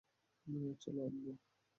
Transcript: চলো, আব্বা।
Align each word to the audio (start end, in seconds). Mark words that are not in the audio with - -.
চলো, 0.81 1.01
আব্বা। 1.05 1.31